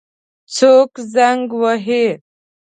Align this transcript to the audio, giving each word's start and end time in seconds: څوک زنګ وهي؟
څوک 0.55 0.91
زنګ 1.13 1.47
وهي؟ 1.61 2.05